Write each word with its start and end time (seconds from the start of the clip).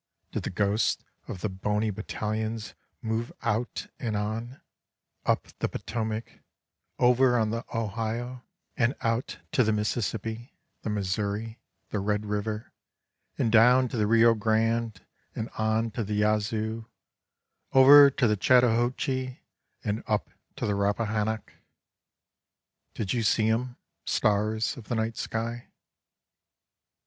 did 0.31 0.41
the 0.41 0.49
ghosts 0.49 1.03
of 1.27 1.41
the 1.41 1.47
boney 1.49 1.91
battalions 1.91 2.73
move 3.03 3.31
out 3.43 3.85
and 3.99 4.17
on, 4.17 4.59
up 5.27 5.49
the 5.59 5.69
Potomac, 5.69 6.39
over 6.97 7.37
on 7.37 7.51
the 7.51 7.63
Ohio, 7.71 8.43
And 8.75 8.93
So 8.93 8.95
To 8.95 8.95
day 8.95 8.95
27 8.95 8.95
and 8.95 8.95
out 9.43 9.51
to 9.51 9.63
the 9.63 9.71
Mississippi, 9.73 10.57
the 10.81 10.89
Missouri, 10.89 11.59
the 11.89 11.99
Red 11.99 12.25
River, 12.25 12.73
and 13.37 13.51
down 13.51 13.87
to 13.89 13.97
the 13.97 14.07
Rio 14.07 14.33
Grande, 14.33 15.05
and 15.35 15.51
on 15.59 15.91
to 15.91 16.03
the 16.03 16.15
Yazoo, 16.15 16.87
over 17.71 18.09
to 18.09 18.25
the 18.27 18.35
Chattahoochee 18.35 19.39
and 19.83 20.03
up 20.07 20.31
to 20.55 20.65
the 20.65 20.73
Rappa 20.73 21.05
hannock? 21.09 21.53
did 22.95 23.13
you 23.13 23.21
see 23.21 23.49
'em, 23.49 23.75
stars 24.05 24.75
of 24.77 24.85
the 24.85 24.95
night 24.95 25.15
sky? 25.15 25.67